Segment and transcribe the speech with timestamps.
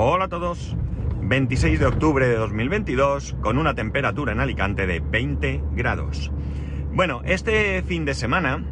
[0.00, 0.76] Hola a todos.
[1.22, 6.30] 26 de octubre de 2022 con una temperatura en Alicante de 20 grados.
[6.92, 8.64] Bueno, este fin de semana,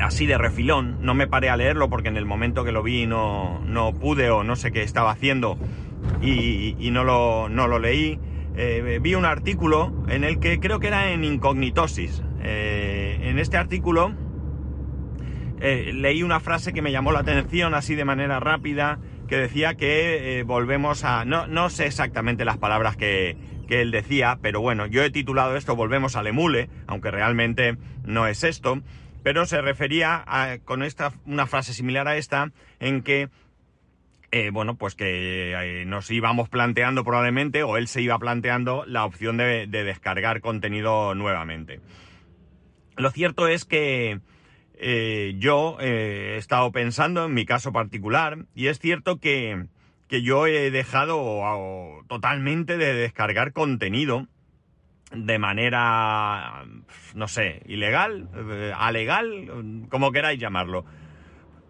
[0.00, 3.06] así de refilón, no me paré a leerlo porque en el momento que lo vi
[3.06, 5.56] no, no pude o no sé qué estaba haciendo
[6.20, 8.20] y, no, lo, no, lo, leí.
[8.54, 12.22] Eh, vi un artículo en el que creo que era en Incognitosis.
[12.42, 14.12] Eh, en este artículo
[15.62, 19.74] eh, leí una frase que me llamó la atención así de manera rápida que decía
[19.74, 21.24] que eh, volvemos a...
[21.24, 23.36] No, no sé exactamente las palabras que,
[23.68, 28.26] que, él decía, pero bueno, yo he titulado esto Volvemos al emule, aunque realmente no
[28.26, 28.80] es esto,
[29.22, 33.30] pero se refería a, con esta, una frase similar a esta, en que,
[34.30, 39.04] eh, bueno, pues que eh, nos íbamos planteando probablemente, o él se iba planteando, la
[39.04, 41.80] opción de, de descargar contenido nuevamente.
[42.96, 44.20] Lo cierto es que
[44.76, 49.66] eh, yo eh, he estado pensando en mi caso particular y es cierto que,
[50.08, 54.26] que yo he dejado totalmente de descargar contenido
[55.12, 56.64] de manera,
[57.14, 60.84] no sé, ilegal, eh, alegal, como queráis llamarlo.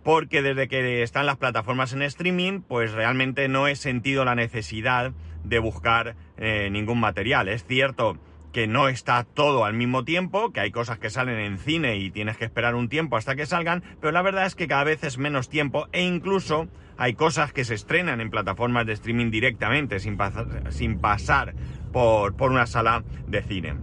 [0.03, 5.13] Porque desde que están las plataformas en streaming, pues realmente no he sentido la necesidad
[5.45, 7.49] de buscar ningún material.
[7.49, 8.19] Es cierto
[8.55, 12.13] que no está todo al mismo tiempo, que hay cosas que salen en cine y
[12.13, 15.03] tienes que esperar un tiempo hasta que salgan, pero la verdad es que cada vez
[15.03, 19.99] es menos tiempo e incluso hay cosas que se estrenan en plataformas de streaming directamente,
[19.99, 21.57] sin, pasar, sin pasar
[21.93, 23.75] por, por, una sala de cine.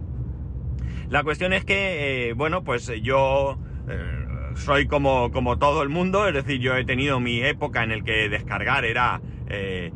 [1.10, 3.58] La cuestión es que, eh, bueno, pues yo
[3.90, 4.24] eh,
[4.54, 8.04] soy como, como todo el mundo, es decir, yo he tenido mi época en el
[8.04, 9.20] que descargar era...
[9.48, 9.92] Eh,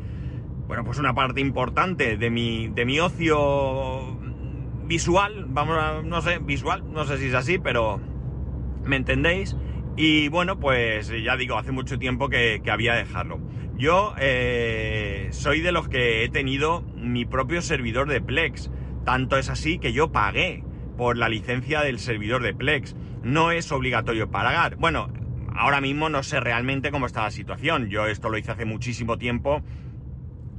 [0.67, 4.16] bueno, pues una parte importante de mi, de mi ocio
[4.87, 7.99] visual, vamos a, no sé, visual, no sé si es así, pero
[8.83, 9.55] me entendéis.
[9.95, 13.39] Y bueno, pues ya digo, hace mucho tiempo que, había dejarlo.
[13.75, 18.71] Yo eh, soy de los que he tenido mi propio servidor de Plex.
[19.05, 20.63] Tanto es así que yo pagué
[20.97, 22.95] por la licencia del servidor de Plex.
[23.23, 24.75] No es obligatorio pagar.
[24.77, 25.09] Bueno,
[25.55, 27.89] ahora mismo no sé realmente cómo está la situación.
[27.89, 29.63] Yo esto lo hice hace muchísimo tiempo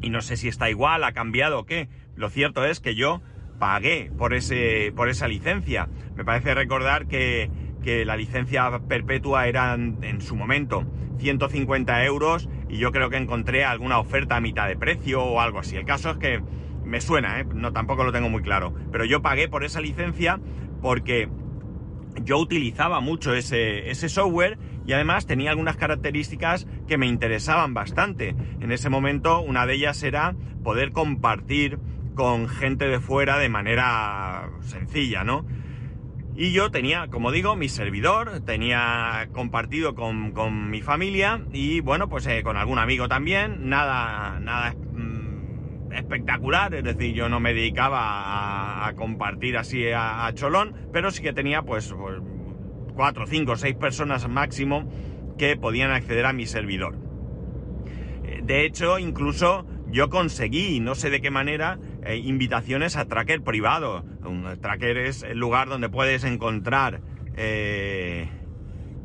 [0.01, 1.89] y no sé si está igual, ha cambiado o qué.
[2.15, 3.21] Lo cierto es que yo
[3.59, 5.89] pagué por, ese, por esa licencia.
[6.17, 7.51] Me parece recordar que,
[7.83, 10.85] que la licencia perpetua era en, su momento
[11.19, 15.59] 150 euros y yo creo que encontré alguna oferta a mitad de precio o algo
[15.59, 15.77] así.
[15.77, 16.43] El caso es que
[16.85, 17.47] me suena, ¿eh?
[17.53, 20.41] no tampoco lo tengo muy claro, pero yo pagué por esa licencia
[20.81, 21.29] porque
[22.25, 28.35] yo utilizaba mucho ese, ese software y además tenía algunas características que me interesaban bastante.
[28.61, 31.79] En ese momento una de ellas era poder compartir
[32.19, 35.47] con gente de fuera de manera sencilla, ¿no?
[36.35, 42.09] Y yo tenía, como digo, mi servidor, tenía compartido con, con mi familia y bueno,
[42.09, 47.55] pues eh, con algún amigo también, nada, nada mmm, espectacular, es decir, yo no me
[47.55, 52.21] dedicaba a, compartir así a, cholón, pero sí que tenía pues, pues
[52.97, 54.91] cuatro, cinco, seis personas máximo
[55.39, 56.97] que podían acceder a mi servidor.
[58.43, 61.79] De hecho, incluso yo conseguí, no sé de qué manera,
[62.09, 64.03] eh, invitaciones a Tracker privado.
[64.25, 67.03] Un Tracker es el lugar donde puedes encontrar,
[67.37, 68.29] eh,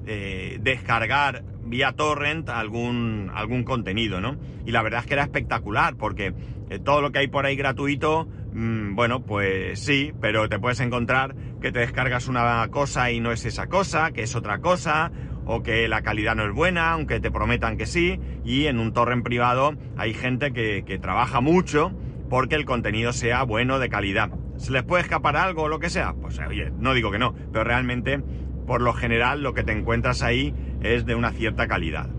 [0.08, 4.38] eh, descargar vía torrent algún, algún contenido, ¿no?
[4.66, 6.34] Y la verdad es que era espectacular porque
[6.70, 10.80] eh, todo lo que hay por ahí gratuito, mmm, bueno, pues sí, pero te puedes
[10.80, 15.12] encontrar que te descargas una cosa y no es esa cosa, que es otra cosa,
[15.46, 18.94] o que la calidad no es buena, aunque te prometan que sí, y en un
[18.94, 21.92] torrent privado hay gente que trabaja mucho
[22.34, 24.32] porque el contenido sea bueno, de calidad.
[24.58, 26.16] ¿Se les puede escapar algo o lo que sea?
[26.20, 28.24] Pues oye, no digo que no, pero realmente,
[28.66, 30.52] por lo general, lo que te encuentras ahí
[30.82, 32.10] es de una cierta calidad.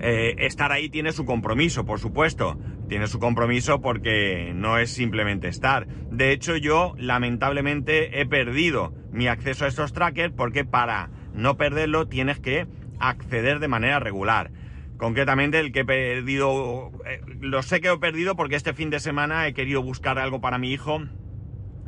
[0.00, 2.58] Eh, estar ahí tiene su compromiso, por supuesto.
[2.88, 5.86] Tiene su compromiso porque no es simplemente estar.
[6.10, 12.08] De hecho, yo lamentablemente he perdido mi acceso a estos trackers porque para no perderlo
[12.08, 12.66] tienes que
[12.98, 14.50] acceder de manera regular.
[14.98, 18.98] Concretamente el que he perdido, eh, lo sé que he perdido porque este fin de
[18.98, 21.00] semana he querido buscar algo para mi hijo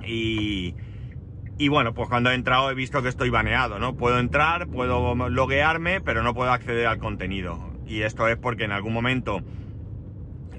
[0.06, 0.76] y,
[1.58, 3.96] y bueno, pues cuando he entrado he visto que estoy baneado, ¿no?
[3.96, 7.74] Puedo entrar, puedo loguearme, pero no puedo acceder al contenido.
[7.84, 9.40] Y esto es porque en algún momento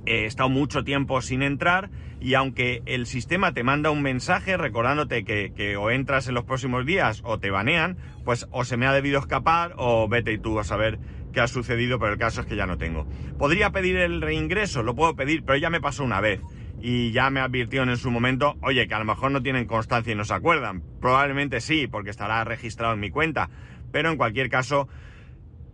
[0.06, 1.90] he estado mucho tiempo sin entrar
[2.20, 6.44] y aunque el sistema te manda un mensaje recordándote que, que, o entras en los
[6.44, 10.38] próximos días o te banean, pues o se me ha debido escapar o vete y
[10.38, 11.00] tú a saber
[11.32, 13.08] qué ha sucedido, pero el caso es que ya no tengo.
[13.38, 14.84] ¿Podría pedir el reingreso?
[14.84, 16.42] Lo puedo pedir, pero ya me pasó una vez.
[16.82, 20.14] Y ya me advirtieron en su momento, oye, que a lo mejor no tienen constancia
[20.14, 20.82] y no se acuerdan.
[21.00, 23.50] Probablemente sí, porque estará registrado en mi cuenta.
[23.92, 24.88] Pero en cualquier caso,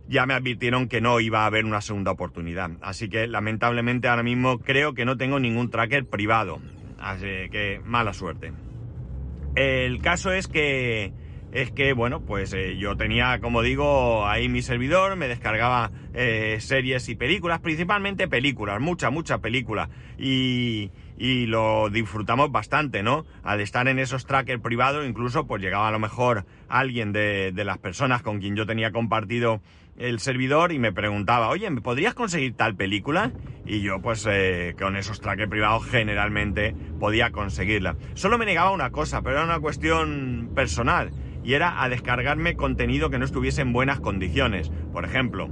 [0.08, 2.70] ya me advirtieron que no iba a haber una segunda oportunidad.
[2.80, 6.60] Así que lamentablemente ahora mismo creo que no tengo ningún tracker privado.
[6.98, 8.52] Así que mala suerte.
[9.54, 11.12] El caso es que
[11.62, 16.58] es que, bueno, pues eh, yo tenía, como digo, ahí mi servidor, me descargaba eh,
[16.60, 19.90] series y películas, principalmente películas, mucha, mucha película.
[20.16, 23.26] Y, y lo disfrutamos bastante, ¿no?
[23.42, 27.64] Al estar en esos trackers privados, incluso pues llegaba a lo mejor alguien de, de
[27.64, 29.60] las personas con quien yo tenía compartido
[29.98, 33.32] el servidor y me preguntaba, oye, ¿me podrías conseguir tal película?
[33.66, 37.96] Y yo, pues, eh, con esos trackers privados generalmente podía conseguirla.
[38.14, 41.10] Solo me negaba una cosa, pero era una cuestión personal,
[41.48, 44.70] y era a descargarme contenido que no estuviese en buenas condiciones.
[44.92, 45.48] Por ejemplo,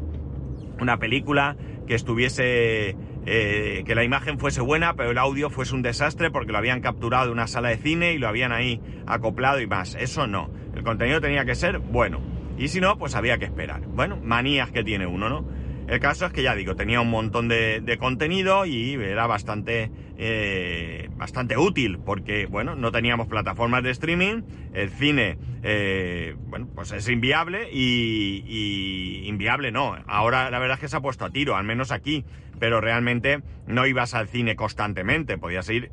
[0.78, 1.56] una película
[1.86, 2.94] que estuviese...
[3.24, 6.82] Eh, que la imagen fuese buena, pero el audio fuese un desastre porque lo habían
[6.82, 9.94] capturado de una sala de cine y lo habían ahí acoplado y más.
[9.94, 10.50] Eso no.
[10.74, 12.20] El contenido tenía que ser bueno.
[12.58, 13.80] Y si no, pues había que esperar.
[13.86, 15.46] Bueno, manías que tiene uno, ¿no?
[15.88, 21.08] El caso es que ya digo, tenía un montón de, contenido y era bastante, eh,
[21.16, 24.42] bastante útil porque, bueno, no teníamos plataformas de streaming,
[24.74, 29.96] el cine, eh, bueno, pues es inviable y, inviable no.
[30.06, 32.24] Ahora la verdad es que se ha puesto a tiro, al menos aquí,
[32.60, 35.90] pero realmente no ibas al cine constantemente, podías ir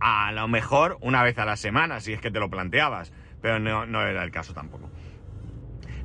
[0.00, 3.12] a lo mejor una vez a la semana si es que te lo planteabas,
[3.42, 4.90] pero no, no era el caso tampoco.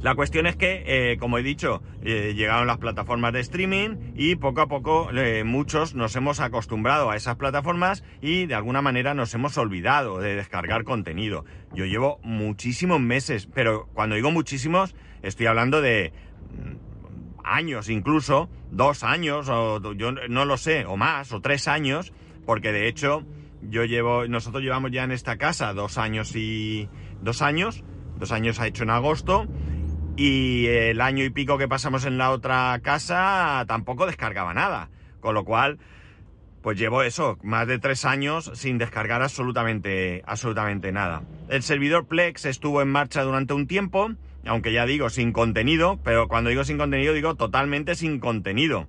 [0.03, 4.35] La cuestión es que, eh, como he dicho, eh, llegaron las plataformas de streaming y
[4.35, 9.13] poco a poco eh, muchos nos hemos acostumbrado a esas plataformas y de alguna manera
[9.13, 11.45] nos hemos olvidado de descargar contenido.
[11.73, 16.11] Yo llevo muchísimos meses, pero cuando digo muchísimos, estoy hablando de
[16.51, 22.11] mm, años incluso, dos años, o yo no lo sé, o más, o tres años,
[22.45, 23.23] porque de hecho
[23.61, 26.89] yo llevo, nosotros llevamos ya en esta casa dos años y
[27.21, 27.85] dos años,
[28.19, 29.47] dos años ha hecho en agosto
[30.15, 34.89] y el año y pico que pasamos en la otra casa tampoco descargaba nada.
[35.19, 35.79] Con lo cual,
[36.61, 41.23] pues llevo eso, más de tres años sin descargar absolutamente, absolutamente nada.
[41.49, 44.11] El servidor Plex estuvo en marcha durante un tiempo,
[44.45, 48.87] aunque ya digo sin contenido, pero cuando digo sin contenido digo totalmente sin contenido.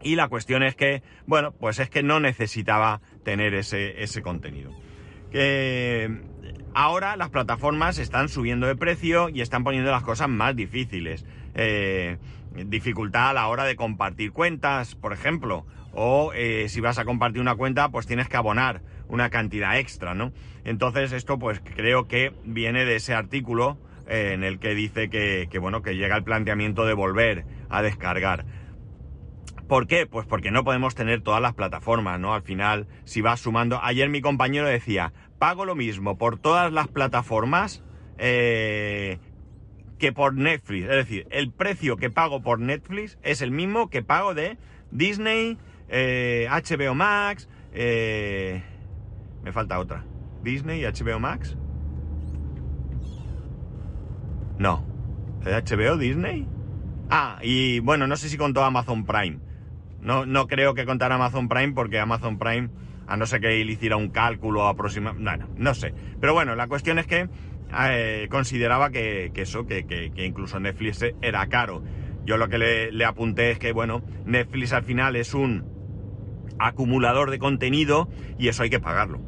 [0.00, 4.72] Y la cuestión es que, bueno, pues es que no necesitaba tener ese, ese contenido.
[5.30, 6.28] Que
[6.80, 11.26] Ahora las plataformas están subiendo de precio y están poniendo las cosas más difíciles.
[11.56, 12.18] Eh,
[12.66, 15.66] dificultad a la hora de compartir cuentas, por ejemplo.
[15.92, 20.14] O eh, si vas a compartir una cuenta, pues tienes que abonar una cantidad extra,
[20.14, 20.32] ¿no?
[20.64, 23.76] Entonces esto pues creo que viene de ese artículo
[24.06, 27.82] eh, en el que dice que, que, bueno, que llega el planteamiento de volver a
[27.82, 28.44] descargar.
[29.68, 30.06] ¿Por qué?
[30.06, 32.32] Pues porque no podemos tener todas las plataformas, ¿no?
[32.32, 33.78] Al final, si vas sumando...
[33.82, 37.82] Ayer mi compañero decía, pago lo mismo por todas las plataformas
[38.16, 39.18] eh,
[39.98, 40.84] que por Netflix.
[40.84, 44.56] Es decir, el precio que pago por Netflix es el mismo que pago de
[44.90, 45.58] Disney,
[45.90, 48.62] eh, HBO Max, eh,
[49.42, 50.02] me falta otra.
[50.42, 51.58] Disney y HBO Max.
[54.58, 54.86] No.
[55.44, 56.48] HBO, Disney?
[57.10, 59.40] Ah, y bueno, no sé si contó Amazon Prime.
[60.00, 62.70] No, no creo que contara Amazon Prime porque Amazon Prime
[63.08, 65.16] a no ser que él hiciera un cálculo aproximado,
[65.56, 65.94] no sé.
[66.20, 67.28] Pero bueno, la cuestión es que
[67.80, 71.82] eh, consideraba que, eso, que, que, incluso Netflix era caro.
[72.24, 75.64] Yo lo que le, le, apunté es que, bueno, Netflix al final es un
[76.58, 79.20] acumulador de contenido y eso hay que pagarlo.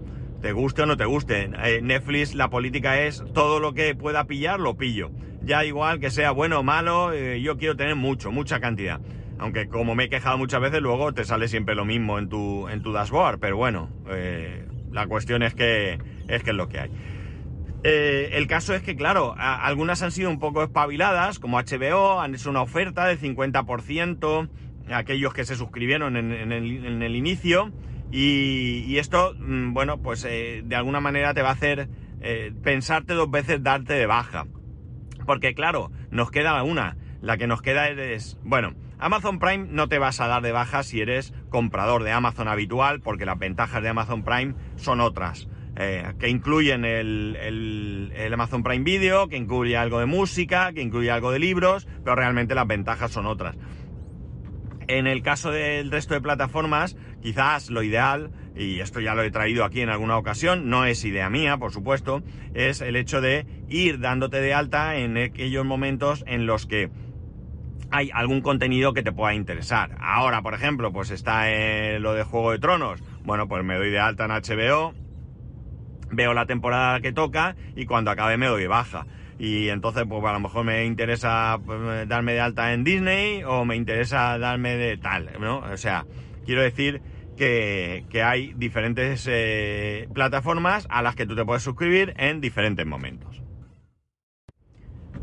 [0.42, 1.50] Te guste o no te guste.
[1.64, 5.10] Eh, Netflix, la política es todo lo que pueda pillar, lo pillo.
[5.42, 9.00] Ya igual que sea bueno o malo, eh, yo quiero tener mucho, mucha cantidad.
[9.40, 12.68] Aunque como me he quejado muchas veces, luego te sale siempre lo mismo en tu,
[12.68, 13.38] en tu dashboard.
[13.40, 16.90] Pero bueno, eh, la cuestión es que, es que es lo que hay.
[17.82, 22.34] Eh, el caso es que, claro, algunas han sido un poco espabiladas, como HBO, han
[22.34, 24.50] hecho una oferta del 50%,
[24.92, 27.72] aquellos que se suscribieron en, el, inicio.
[28.12, 31.88] Y, y esto, mm, bueno, pues eh, de alguna manera te va a hacer
[32.20, 34.46] eh, pensarte dos veces darte de baja.
[35.24, 36.96] Porque, claro, nos queda una.
[37.22, 40.82] La que nos queda es, bueno, Amazon Prime no te vas a dar de baja
[40.82, 45.48] si eres comprador de Amazon habitual, porque las ventajas de Amazon Prime son otras.
[45.76, 47.38] Eh, que incluyen el,
[48.14, 52.14] el, Amazon Prime Video, que incluye algo de música, que incluye algo de libros, pero
[52.16, 53.56] realmente las ventajas son otras.
[54.88, 59.30] En el caso del resto de plataformas, quizás lo ideal, y esto ya lo he
[59.30, 63.46] traído aquí en alguna ocasión, no es idea mía, por supuesto, es el hecho de
[63.68, 66.90] ir dándote de alta en aquellos momentos en los que
[67.90, 69.96] hay algún contenido que te pueda interesar.
[70.00, 73.02] Ahora, por ejemplo, pues está en lo de Juego de Tronos.
[73.24, 74.94] Bueno, pues me doy de alta en HBO,
[76.10, 79.06] veo la temporada que toca y cuando acabe me doy baja.
[79.38, 83.64] Y entonces, pues a lo mejor me interesa pues, darme de alta en Disney o
[83.64, 85.58] me interesa darme de tal, ¿no?
[85.58, 86.04] O sea,
[86.44, 87.00] quiero decir
[87.36, 93.39] que, hay diferentes eh, plataformas a las que tú te puedes suscribir en diferentes momentos.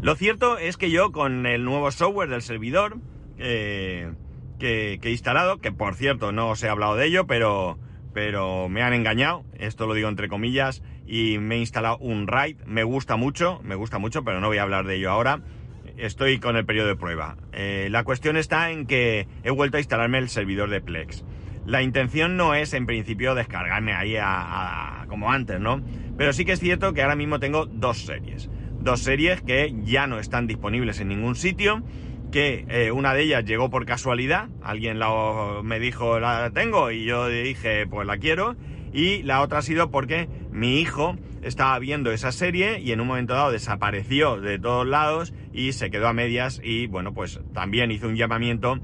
[0.01, 2.97] Lo cierto es que yo con el nuevo software del servidor
[3.39, 4.11] eh,
[4.59, 7.79] que, he instalado, que por cierto no os he hablado de ello, pero,
[8.13, 12.57] pero me han engañado, esto lo digo entre comillas, y me he instalado un RAID,
[12.65, 15.41] me gusta mucho, me gusta mucho, pero no voy a hablar de ello ahora.
[15.97, 17.37] Estoy con el periodo de prueba.
[17.53, 21.23] Eh, la cuestión está en que he vuelto a instalarme el servidor de Plex.
[21.65, 25.81] La intención no es en principio descargarme ahí a, como antes, ¿no?
[26.17, 28.49] Pero sí que es cierto que ahora mismo tengo dos series.
[28.79, 31.84] Dos series que ya no están disponibles en ningún sitio
[32.31, 35.00] que eh, una de ellas llegó por casualidad, alguien
[35.63, 38.55] me dijo la tengo y yo dije pues la quiero,
[38.91, 43.07] y la otra ha sido porque mi hijo estaba viendo esa serie y en un
[43.07, 47.91] momento dado desapareció de todos lados y se quedó a medias y bueno pues también
[47.91, 48.79] hizo un llamamiento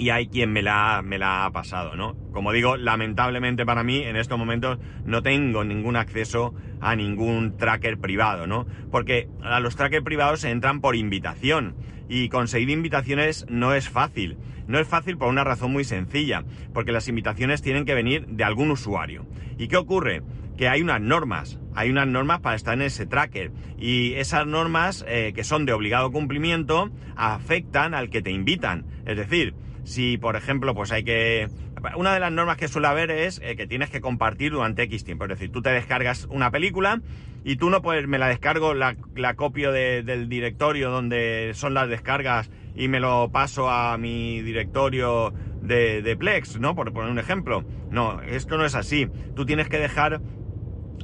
[0.00, 2.16] y hay quien me la, me la ha pasado, ¿no?
[2.32, 7.98] Como digo, lamentablemente para mí en estos momentos no tengo ningún acceso a ningún tracker
[7.98, 8.66] privado, ¿no?
[8.90, 11.74] Porque a los trackers privados se entran por invitación
[12.08, 14.38] y conseguir invitaciones no es fácil.
[14.66, 18.44] No es fácil por una razón muy sencilla, porque las invitaciones tienen que venir de
[18.44, 19.26] algún usuario.
[19.58, 20.22] ¿Y qué ocurre?
[20.56, 25.04] Que hay unas normas, hay unas normas para estar en ese tracker y esas normas
[25.06, 28.86] eh, que son de obligado cumplimiento afectan al que te invitan.
[29.04, 29.54] Es decir,
[29.90, 31.48] si, por ejemplo, pues hay que...
[31.96, 35.02] Una de las normas que suele haber es eh, que tienes que compartir durante X
[35.02, 35.24] tiempo.
[35.24, 37.00] Es decir, tú te descargas una película
[37.42, 38.94] y tú no puedes, me la descargo, la,
[39.34, 46.02] copio del directorio donde son las descargas y me lo paso a mi directorio de,
[46.02, 46.76] de Plex, ¿no?
[46.76, 47.64] Por poner un ejemplo.
[47.90, 49.08] No, esto no es así.
[49.34, 50.20] Tú tienes que dejar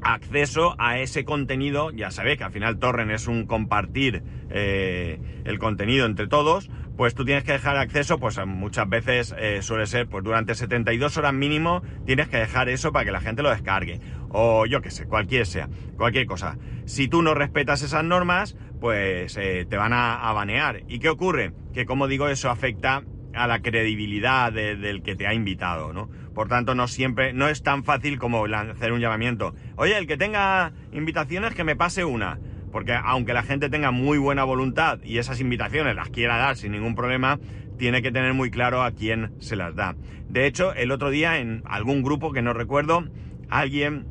[0.02, 5.58] acceso a ese contenido, ya sabéis que al final Torrent es un compartir eh, el
[5.58, 10.08] contenido entre todos, pues tú tienes que dejar acceso, pues muchas veces eh, suele ser,
[10.08, 14.00] pues durante 72 horas mínimo tienes que dejar eso para que la gente lo descargue.
[14.30, 16.58] O yo qué sé, cualquier sea, cualquier cosa.
[16.86, 20.82] Si tú no respetas esas normas, pues eh, te van a, banear.
[20.88, 21.52] ¿Y qué ocurre?
[21.72, 23.02] Que como digo, eso afecta
[23.34, 26.08] a la credibilidad del que te ha invitado, ¿no?
[26.34, 29.54] Por tanto, no siempre, no es tan fácil como hacer un llamamiento.
[29.76, 32.38] Oye, el que tenga invitaciones, que me pase una.
[32.70, 36.72] Porque aunque la gente tenga muy buena voluntad y esas invitaciones las quiera dar sin
[36.72, 37.38] ningún problema,
[37.78, 39.96] tiene que tener muy claro a quién se las da.
[40.28, 43.04] De hecho, el otro día en algún grupo que no recuerdo,
[43.48, 44.06] alguien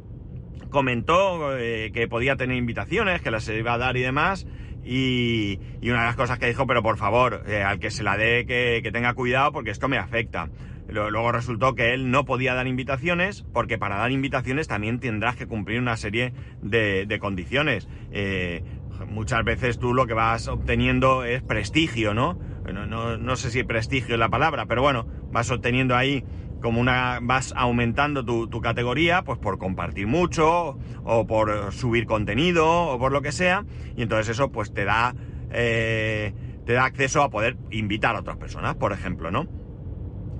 [0.69, 4.45] comentó eh, que podía tener invitaciones, que las iba a dar y demás.
[4.83, 8.17] Y, una de las cosas que dijo, pero por favor, eh, al que se la
[8.17, 10.49] dé, que, que tenga cuidado porque esto me afecta.
[10.95, 15.45] Luego resultó que él no podía dar invitaciones porque para dar invitaciones también tendrás que
[15.45, 17.87] cumplir una serie de, condiciones.
[18.11, 18.63] Eh,
[19.07, 22.39] muchas veces tú lo que vas obteniendo es prestigio, ¿no?
[22.73, 23.17] ¿no?
[23.17, 26.23] No, sé si prestigio es la palabra, pero bueno, vas obteniendo ahí
[26.61, 32.97] como una, vas aumentando tu, categoría, pues por compartir mucho, o por subir contenido, o
[32.97, 35.13] por lo que sea, y entonces eso pues te da,
[35.51, 36.33] eh,
[36.65, 39.45] te da acceso a poder invitar a otras personas, por ejemplo, ¿no?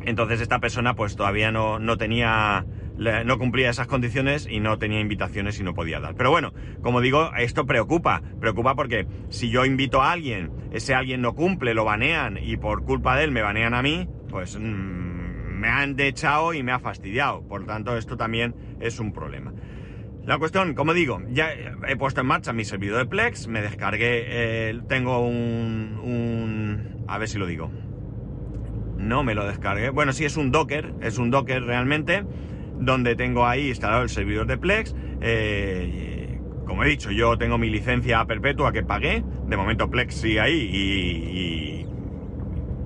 [0.06, 2.66] Entonces esta persona pues todavía no, no tenía,
[2.98, 6.16] no cumplía esas condiciones y no tenía invitaciones y no podía dar.
[6.16, 11.22] Pero bueno, como digo, esto preocupa, preocupa porque si yo invito a alguien, ese alguien
[11.22, 14.62] no cumple, lo banean y por culpa de él me banean a mí, pues mm,
[14.62, 17.42] me han echado y me ha fastidiado.
[17.48, 19.54] Por tanto, esto también es un problema.
[20.24, 21.50] La cuestión, como digo, ya
[21.88, 27.06] he puesto en marcha mi servidor de Plex, me descargué, tengo un, un...
[27.08, 27.70] a ver si lo digo
[28.98, 29.90] no me lo descargué.
[29.90, 32.24] Bueno, sí es un Docker, es un Docker realmente,
[32.80, 34.96] donde tengo ahí instalado el servidor de Plex.
[35.22, 39.24] Eh, como he dicho, yo tengo mi licencia perpetua que pagué.
[39.48, 41.86] De momento Plex sigue ahí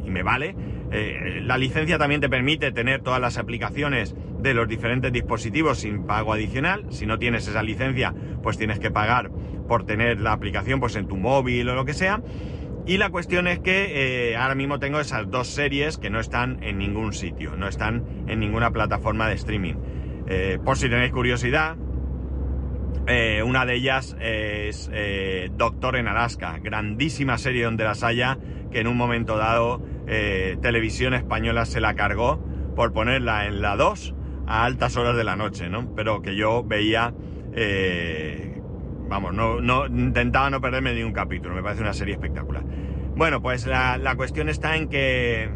[0.05, 0.55] y, me vale.
[0.91, 6.03] Eh, la licencia también te permite tener todas las aplicaciones de los diferentes dispositivos sin
[6.03, 6.85] pago adicional.
[6.89, 9.29] Si no tienes esa licencia, pues tienes que pagar
[9.67, 12.21] por tener la aplicación pues en tu móvil o lo que sea.
[12.89, 16.63] Y la cuestión es que eh, ahora mismo tengo esas dos series que no están
[16.63, 19.75] en ningún sitio, no están en ninguna plataforma de streaming.
[20.25, 21.77] Eh, por si tenéis curiosidad,
[23.05, 24.89] eh, una de ellas es
[25.55, 28.39] Doctor en Alaska, grandísima serie donde las haya,
[28.71, 32.43] que en un momento dado Televisión Española se la cargó
[32.75, 34.15] por ponerla en la 2
[34.47, 35.93] a altas horas de la noche, ¿no?
[35.93, 37.13] Pero que yo veía
[39.09, 42.63] vamos, no, intentaba no perderme ni un capítulo, me parece una serie espectacular.
[43.15, 45.49] Bueno, pues la, cuestión está en que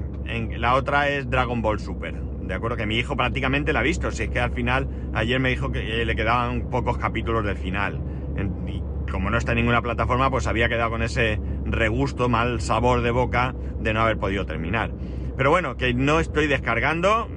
[0.57, 2.15] la otra es Dragon Ball Super.
[2.43, 4.11] De acuerdo, que mi hijo prácticamente la ha visto.
[4.11, 8.01] Si es que al final, ayer me dijo que le quedaban pocos capítulos del final.
[8.67, 13.01] y como no está en ninguna plataforma, pues había quedado con ese regusto, mal sabor
[13.01, 14.91] de boca de no haber podido terminar.
[15.37, 17.29] Pero bueno, que no estoy descargando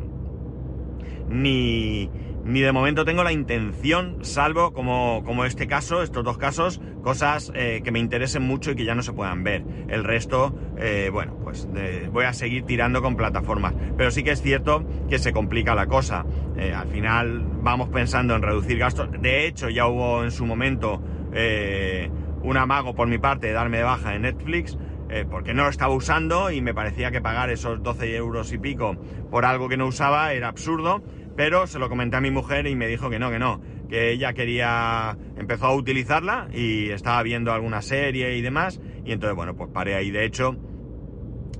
[1.28, 2.10] ni,
[2.46, 7.50] ni de momento tengo la intención, salvo como, como este caso, estos dos casos, cosas
[7.56, 9.64] eh, que me interesen mucho y que ya no se puedan ver.
[9.88, 11.68] El resto, eh, bueno, pues
[12.12, 13.74] voy a seguir tirando con plataformas.
[13.96, 16.24] Pero sí que es cierto que se complica la cosa.
[16.56, 19.08] Eh, al final vamos pensando en reducir gastos.
[19.10, 21.02] De hecho, ya hubo en su momento
[22.42, 24.78] un amago por mi parte de darme de baja en Netflix.
[25.30, 28.96] porque no lo estaba usando y me parecía que pagar esos 12 euros y pico
[29.30, 31.00] por algo que no usaba era absurdo
[31.36, 34.10] pero se lo comenté a mi mujer y me dijo que no, que no, que
[34.10, 39.54] ella quería, empezó a utilizarla y estaba viendo alguna serie y demás, y entonces, bueno,
[39.54, 40.10] pues paré ahí.
[40.10, 40.56] De hecho,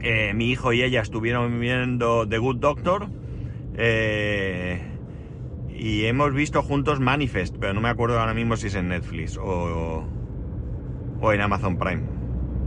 [0.01, 3.09] eh, mi hijo y ella estuvieron viendo The Good Doctor,
[3.77, 4.81] eh,
[5.69, 9.37] y hemos visto juntos Manifest, pero no me acuerdo ahora mismo si es en Netflix
[9.37, 10.09] o,
[11.21, 12.17] o en Amazon Prime.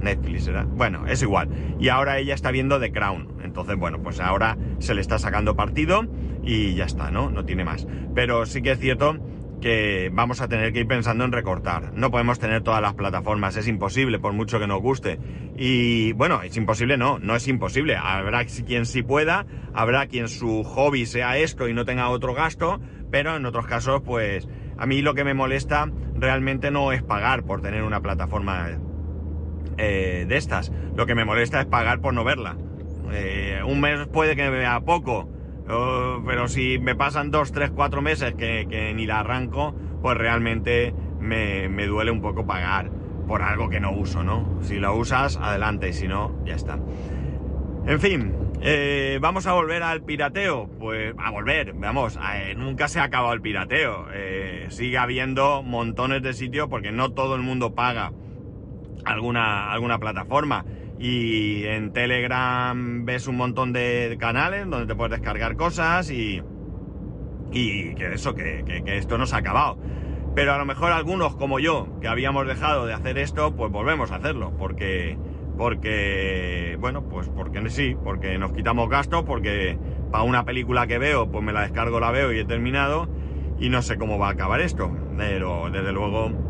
[0.02, 0.64] Netflix era.
[0.64, 1.50] Bueno, es igual.
[1.80, 3.28] Y ahora ella está viendo The Crown.
[3.44, 6.04] Entonces, bueno, pues ahora se le está sacando partido
[6.44, 7.30] y ya está, ¿no?
[7.30, 7.88] No tiene más.
[8.14, 9.18] Pero sí que es cierto
[9.60, 11.92] que vamos a tener que ir pensando en recortar.
[11.94, 15.20] No podemos tener todas las plataformas, es imposible, por mucho que nos guste.
[15.58, 17.98] Y bueno, es imposible, no, no es imposible.
[17.98, 22.80] Habrá quien sí pueda, habrá quien su hobby sea esto y no tenga otro gasto,
[23.12, 27.44] pero en otros casos, pues a mí lo que me molesta realmente no es pagar
[27.44, 28.70] por tener una plataforma
[29.78, 30.72] eh, de estas.
[30.96, 32.56] Lo que me molesta es pagar por no verla.
[33.12, 35.30] Eh, un mes puede que me vea poco,
[36.26, 41.68] pero si me pasan dos, tres, cuatro meses que, ni la arranco, pues realmente me,
[41.86, 42.90] duele un poco pagar
[43.28, 44.58] por algo que no uso, ¿no?
[44.62, 46.80] Si lo usas, adelante, y si no, ya está.
[47.86, 50.68] En fin, eh, vamos a volver al pirateo.
[50.80, 54.08] Pues a volver, vamos, eh, nunca se ha acabado el pirateo.
[54.12, 58.12] Eh, sigue habiendo montones de sitios porque no todo el mundo paga
[59.06, 60.66] alguna, alguna plataforma
[61.00, 66.42] y en Telegram ves un montón de canales donde te puedes descargar cosas y,
[67.52, 69.78] y que eso, que, esto no se ha acabado.
[70.36, 74.12] Pero a lo mejor algunos como yo, que habíamos dejado de hacer esto, pues volvemos
[74.12, 75.18] a hacerlo, porque,
[75.58, 79.80] porque, bueno, pues porque sí, porque nos quitamos gastos, porque
[80.12, 83.10] para una película que veo, pues me la descargo, la veo y he terminado,
[83.58, 86.49] y no sé cómo va a acabar esto, pero desde luego...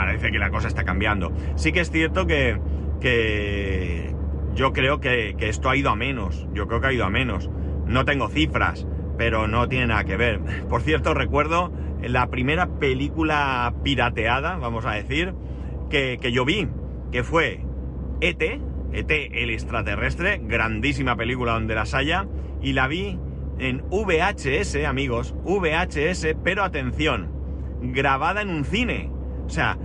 [0.00, 1.30] Parece que la cosa está cambiando.
[1.56, 4.14] Sí que es cierto que,
[4.54, 6.48] yo creo que, esto ha ido a menos.
[6.54, 7.50] Yo creo que ha ido a menos.
[7.84, 8.86] No tengo cifras,
[9.18, 10.40] pero no tiene nada que ver.
[10.70, 15.34] Por cierto, recuerdo la primera película pirateada, vamos a decir,
[15.90, 16.66] que, que yo vi,
[17.12, 17.60] que fue
[18.22, 22.26] ET, ET el extraterrestre, grandísima película donde las haya,
[22.62, 23.18] y la vi
[23.58, 27.28] en VHS, amigos, VHS, pero atención,
[27.82, 29.10] grabada en un cine.
[29.44, 29.76] O sea,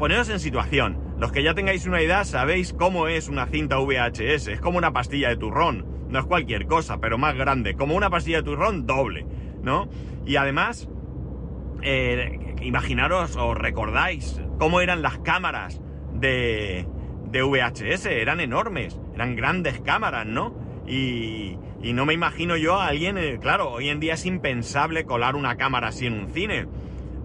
[0.00, 0.96] poneros en situación.
[1.18, 4.48] Los que ya tengáis una idea sabéis cómo es una cinta VHS.
[4.48, 5.84] Es como una pastilla de turrón.
[6.08, 7.74] No es cualquier cosa, pero más grande.
[7.74, 9.26] Como una pastilla de turrón doble,
[9.62, 9.90] ¿no?
[10.24, 10.88] Y además,
[11.82, 15.82] eh, imaginaros o recordáis cómo eran las cámaras
[16.14, 16.88] de,
[17.30, 18.06] de VHS.
[18.06, 20.54] Eran enormes, eran grandes cámaras, ¿no?
[20.86, 25.04] Y, y no me imagino yo a alguien, eh, claro, hoy en día es impensable
[25.04, 26.66] colar una cámara así en un cine.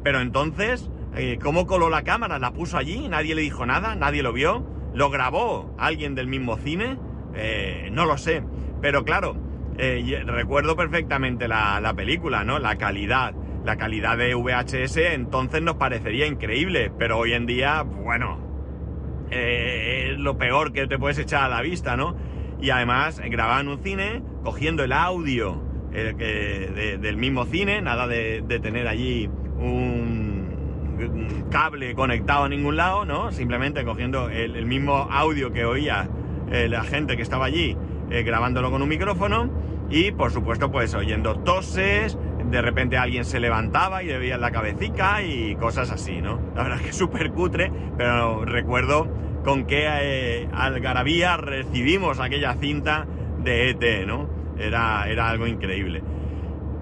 [0.03, 2.39] Pero entonces eh, ¿Cómo coló la cámara?
[2.39, 3.07] ¿La puso allí?
[3.07, 3.95] ¿Nadie le dijo nada?
[3.95, 4.65] ¿Nadie lo vio?
[4.93, 6.97] ¿Lo grabó alguien del mismo cine?
[7.35, 8.43] Eh, no lo sé.
[8.81, 9.37] Pero claro,
[9.77, 12.59] eh, recuerdo perfectamente la, película, ¿no?
[12.59, 13.33] La calidad.
[13.63, 18.37] La calidad de VHS entonces nos parecería increíble, pero hoy en día, bueno,
[19.31, 22.15] es lo peor que te puedes echar a la vista, ¿no?
[22.61, 29.31] Y además grababan un cine cogiendo el audio del mismo cine, nada de tener allí
[29.57, 30.34] un
[31.49, 33.31] cable conectado a ningún lado, ¿no?
[33.31, 36.07] Simplemente cogiendo el, mismo audio que oía
[36.51, 37.77] eh, la gente que estaba allí
[38.09, 39.49] eh, grabándolo con un micrófono
[39.89, 42.17] y por supuesto pues oyendo toses,
[42.49, 46.39] de repente alguien se levantaba y le veía la cabecita y cosas así, ¿no?
[46.55, 49.07] La verdad es que es súper cutre, pero recuerdo
[49.43, 53.05] con qué eh, algarabía recibimos aquella cinta
[53.43, 54.27] de ET, ¿no?
[54.57, 56.01] Era, era algo increíble.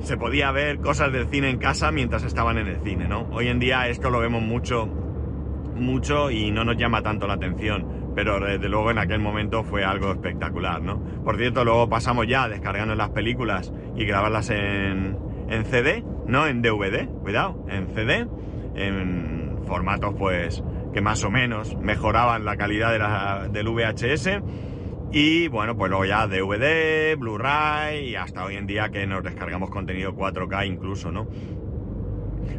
[0.03, 3.27] Se podía ver cosas del cine en casa mientras estaban en el cine, ¿no?
[3.31, 8.03] Hoy en día esto lo vemos mucho, mucho y no nos llama tanto la atención
[8.15, 10.99] pero desde luego en aquel momento fue algo espectacular, ¿no?
[11.23, 15.17] Por cierto, luego pasamos ya descargando las películas y grabarlas en,
[15.49, 18.27] en CD, no en DVD, cuidado, en CD,
[18.75, 20.63] en formatos pues
[20.93, 24.41] que más o menos mejoraban la calidad de la, del VHS
[25.13, 29.69] y bueno, pues luego ya DVD, Blu-ray y hasta hoy en día que nos descargamos
[29.69, 31.27] contenido 4K incluso, ¿no?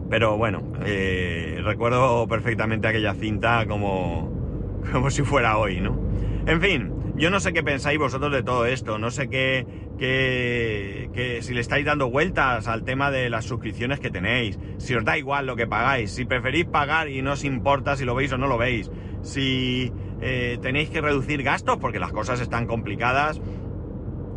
[0.08, 5.98] Pero bueno, eh, recuerdo perfectamente aquella cinta como, como si fuera hoy, ¿no?
[6.46, 9.66] En fin, yo no sé qué pensáis vosotros de todo esto, no sé qué,
[9.98, 15.04] qué, si le estáis dando vueltas al tema de las suscripciones que tenéis, si os
[15.04, 18.32] da igual lo que pagáis, si preferís pagar y no os importa si lo veis
[18.32, 19.92] o no lo veis, si
[20.26, 23.42] eh, tenéis que reducir gastos porque las cosas están complicadas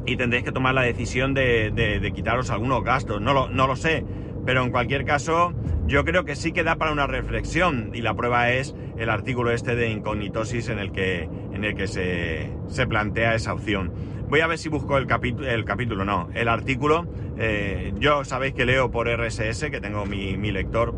[0.06, 4.06] y tendréis que tomar la decisión de, quitaros algunos gastos, no lo, sé,
[4.46, 5.54] pero en cualquier caso
[5.86, 9.52] yo creo que sí que da para una reflexión y la prueba es el artículo
[9.52, 13.94] este de incognitosis en el que, en el que se, se plantea esa opción.
[14.28, 17.08] Voy a ver si busco el, capítulo, el capítulo, no, el artículo.
[17.38, 20.94] Eh, yo sabéis que leo por RSS, que tengo mi, mi lector,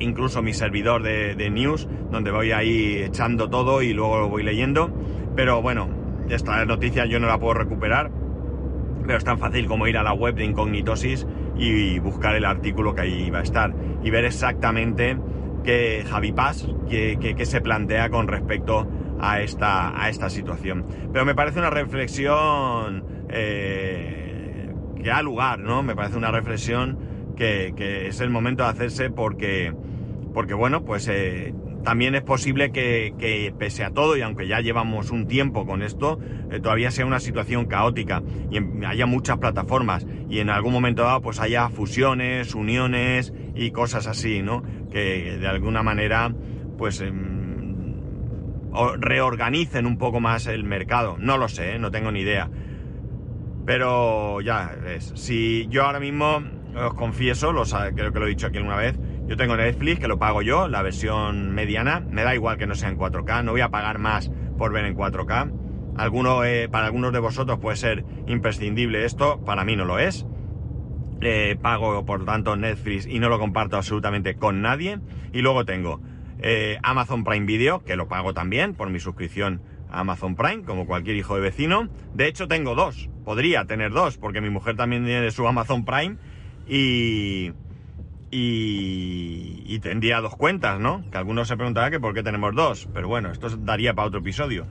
[0.00, 4.42] incluso mi servidor de, de, news, donde voy ahí echando todo y luego lo voy
[4.42, 4.92] leyendo.
[5.36, 5.88] Pero bueno,
[6.28, 8.10] esta noticia yo no la puedo recuperar,
[9.06, 12.94] pero es tan fácil como ir a la web de Incognitosis y buscar el artículo
[12.94, 15.16] que ahí va a estar y ver exactamente
[15.62, 18.88] que Javi Paz, que, se plantea con respecto
[19.20, 20.86] a esta, a esta situación.
[21.12, 25.82] Pero me parece una reflexión eh, que da lugar, ¿no?
[25.82, 26.98] Me parece una reflexión
[27.36, 29.72] que, es el momento de hacerse porque,
[30.32, 35.10] porque bueno, pues eh, también es posible que, pese a todo, y aunque ya llevamos
[35.10, 36.18] un tiempo con esto,
[36.50, 41.20] eh, todavía sea una situación caótica y haya muchas plataformas y en algún momento dado
[41.20, 44.62] pues haya fusiones, uniones y cosas así, ¿no?
[44.90, 46.32] Que de alguna manera
[46.76, 47.96] pues em,
[48.98, 51.16] reorganicen un poco más el mercado.
[51.18, 51.78] No lo sé, ¿eh?
[51.78, 52.50] no tengo ni idea.
[53.66, 56.42] Pero ya ves, si yo ahora mismo
[56.76, 57.52] os confieso,
[57.94, 58.98] creo que lo he dicho aquí una vez,
[59.30, 62.00] yo tengo Netflix, que lo pago yo, la versión mediana.
[62.00, 64.84] Me da igual que no sea en 4K, no voy a pagar más por ver
[64.86, 65.52] en 4K.
[65.96, 70.26] Alguno, eh, para algunos de vosotros puede ser imprescindible esto, para mí no lo es.
[71.20, 74.98] Eh, pago por tanto Netflix y no lo comparto absolutamente con nadie.
[75.32, 76.00] Y luego tengo
[76.40, 80.86] eh, Amazon Prime Video, que lo pago también por mi suscripción a Amazon Prime, como
[80.86, 81.88] cualquier hijo de vecino.
[82.14, 83.08] De hecho, tengo dos.
[83.24, 86.16] Podría tener dos, porque mi mujer también tiene su Amazon Prime.
[86.66, 87.52] Y,
[88.30, 91.04] y, tendría dos cuentas, ¿no?
[91.10, 94.20] Que algunos se preguntarán que por qué tenemos dos, pero bueno, esto daría para otro
[94.20, 94.66] episodio.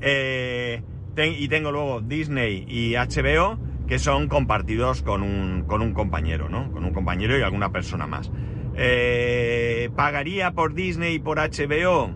[0.00, 0.82] Eh,
[1.16, 6.72] y tengo luego Disney y HBO, que son compartidos con un, con un compañero, ¿no?
[6.72, 8.30] Con un compañero y alguna persona más.
[8.76, 12.10] Eh, ¿Pagaría por Disney y por HBO?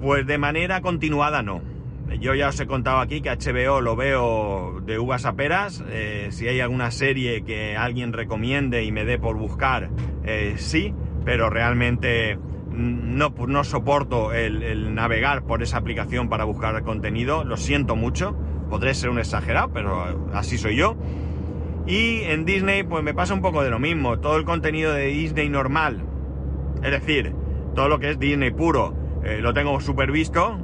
[0.00, 1.71] Pues de manera continuada no.
[2.20, 5.82] Yo ya os he contado aquí que HBO lo veo de uvas a peras.
[5.88, 9.90] Eh, si hay alguna serie que alguien recomiende y me dé por buscar,
[10.24, 10.94] eh, sí,
[11.24, 12.38] pero realmente
[12.70, 17.44] no, no soporto el, navegar por esa aplicación para buscar contenido.
[17.44, 18.36] Lo siento mucho.
[18.70, 20.96] Podré ser un exagerado, pero así soy yo.
[21.86, 24.18] Y en Disney, pues me pasa un poco de lo mismo.
[24.20, 26.04] Todo el contenido de Disney normal,
[26.82, 27.34] es decir,
[27.74, 28.94] todo lo que es Disney puro,
[29.24, 30.58] eh, lo tengo súper visto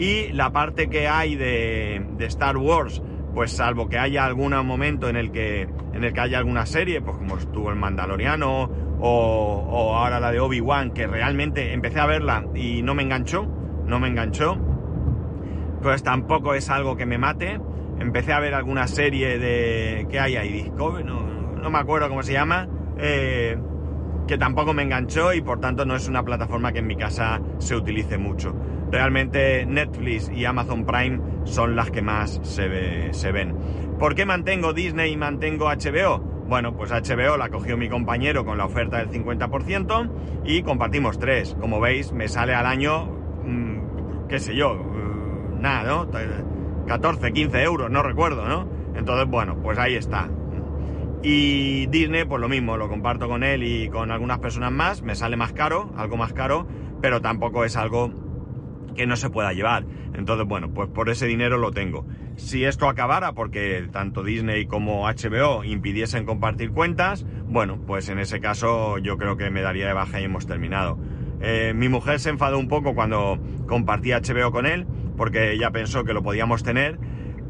[0.00, 3.02] y la parte que hay de, Star Wars,
[3.34, 7.02] pues salvo que haya algún momento en el que, en el que haya alguna serie,
[7.02, 12.46] pues como estuvo el Mandaloriano o, ahora la de Obi-Wan, que realmente empecé a verla
[12.54, 13.46] y no me enganchó,
[13.86, 14.56] no me enganchó,
[15.82, 17.60] pues tampoco es algo que me mate.
[17.98, 20.06] Empecé a ver alguna serie de...
[20.10, 20.62] ¿Qué hay ahí?
[20.62, 21.20] Discovery, no,
[21.60, 22.66] no me acuerdo cómo se llama.
[22.96, 23.58] Eh,
[24.30, 27.40] que tampoco me enganchó y por tanto no es una plataforma que en mi casa
[27.58, 28.54] se utilice mucho.
[28.88, 33.56] Realmente Netflix y Amazon Prime son las que más se, se ven.
[33.98, 36.20] ¿Por qué mantengo Disney y mantengo HBO?
[36.46, 40.10] Bueno, pues HBO la cogió mi compañero con la oferta del 50%
[40.44, 41.56] y compartimos tres.
[41.60, 43.06] Como veis, me sale al año,
[43.44, 46.08] mm, qué sé yo, mm, nada, ¿no?
[46.86, 48.68] 14, 15 euros, no recuerdo, ¿no?
[48.94, 50.28] Entonces, bueno, pues ahí está.
[51.22, 55.14] Y Disney, pues lo mismo, lo comparto con él y con algunas personas más, me
[55.14, 56.66] sale más caro, algo más caro,
[57.02, 58.10] pero tampoco es algo
[58.94, 59.84] que no se pueda llevar.
[60.14, 62.06] Entonces, bueno, pues por ese dinero lo tengo.
[62.36, 68.40] Si esto acabara porque tanto Disney como HBO impidiesen compartir cuentas, bueno, pues en ese
[68.40, 70.98] caso yo creo que me daría de baja y hemos terminado.
[71.42, 76.04] Eh, mi mujer se enfadó un poco cuando compartí HBO con él, porque ella pensó
[76.04, 76.98] que lo podíamos tener.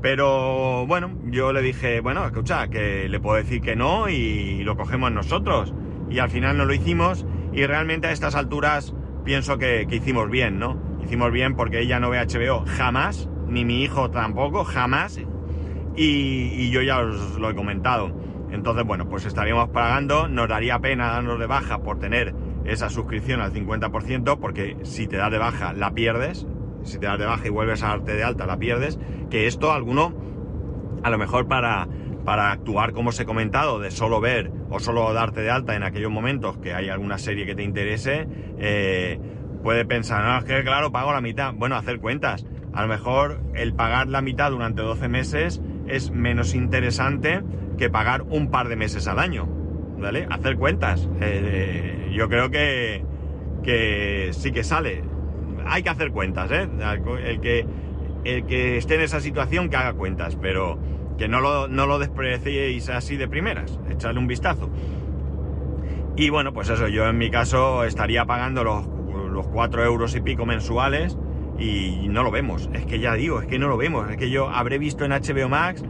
[0.03, 4.77] Pero bueno, yo le dije, bueno, escucha, que le puedo decir que no y lo
[4.77, 5.75] cogemos nosotros.
[6.09, 10.59] Y al final no lo hicimos y realmente a estas alturas pienso que, hicimos bien,
[10.59, 10.81] ¿no?
[11.05, 15.21] Hicimos bien porque ella no ve HBO jamás, ni mi hijo tampoco, jamás.
[15.97, 18.11] Y, yo ya os lo he comentado.
[18.51, 22.35] Entonces, bueno, pues estaríamos pagando, nos daría pena darnos de baja por tener
[22.65, 26.47] esa suscripción al 50%, porque si te das de baja la pierdes,
[26.85, 28.99] si te das de baja y vuelves a darte de alta la pierdes,
[29.31, 30.15] que esto alguno,
[31.03, 31.89] a lo mejor para,
[32.25, 35.83] para actuar como os he comentado, de solo ver o solo darte de alta en
[35.83, 38.27] aquellos momentos que hay alguna serie que te interese,
[38.59, 39.19] eh,
[39.63, 41.53] puede pensar, es que claro, pago la mitad.
[41.55, 42.47] Bueno, hacer cuentas.
[42.73, 47.43] A lo mejor el pagar la mitad durante 12 meses es menos interesante
[47.77, 49.49] que pagar un par de meses al año.
[49.99, 50.27] ¿Vale?
[50.31, 51.09] Hacer cuentas.
[51.21, 53.05] Eh, yo creo que,
[53.63, 55.03] que sí que sale.
[55.67, 56.69] Hay que hacer cuentas, ¿eh?
[57.25, 60.79] El que, esté en esa situación que haga cuentas, pero
[61.19, 63.79] que no lo, no lo despreciéis así de primeras.
[63.89, 64.71] Echarle un vistazo.
[66.17, 68.87] Y bueno, pues eso, yo en mi caso estaría pagando los,
[69.31, 71.17] los 4 euros y pico mensuales
[71.59, 72.69] y no lo vemos.
[72.73, 74.11] Es que ya digo, es que no lo vemos.
[74.11, 75.85] Es que yo habré visto en HBO Max,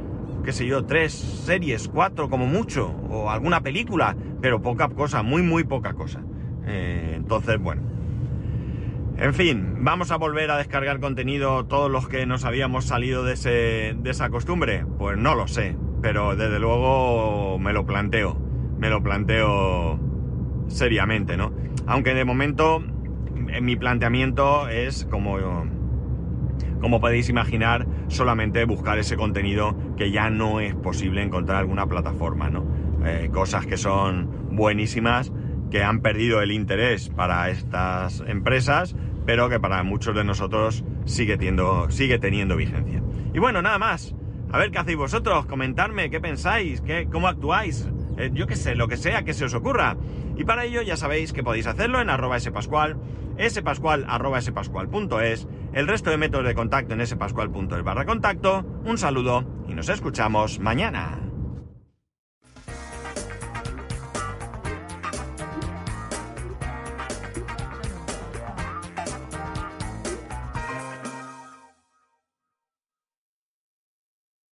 [0.44, 5.42] qué sé yo, tres series, cuatro como mucho, o alguna película, pero poca cosa, muy,
[5.42, 6.20] muy poca cosa.
[6.66, 7.82] Eh, entonces, bueno.
[9.20, 13.34] En fin, vamos a volver a descargar contenido todos los que nos habíamos salido de,
[13.34, 14.86] ese, de esa costumbre.
[14.96, 18.40] Pues no lo sé, pero desde luego me lo planteo.
[18.78, 20.00] Me lo planteo
[20.68, 21.52] seriamente, ¿no?
[21.86, 22.82] Aunque de momento
[23.60, 25.36] mi planteamiento es, como,
[26.80, 31.86] como podéis imaginar, solamente buscar ese contenido que ya no es posible encontrar en alguna
[31.86, 32.64] plataforma, ¿no?
[33.04, 35.30] Eh, cosas que son buenísimas,
[35.70, 41.38] que han perdido el interés para estas empresas, pero que para muchos de nosotros sigue,
[41.88, 43.02] sigue teniendo vigencia.
[43.32, 44.14] Y bueno, nada más.
[44.52, 48.74] A ver qué hacéis vosotros, comentarme qué pensáis, qué, cómo actuáis, eh, yo qué sé,
[48.74, 49.96] lo que sea que se os ocurra.
[50.36, 52.96] Y para ello ya sabéis que podéis hacerlo en arroba spascual,
[53.48, 58.64] spascual arroba spascual.es, el resto de métodos de contacto en spascual.es barra contacto.
[58.84, 61.29] Un saludo y nos escuchamos mañana.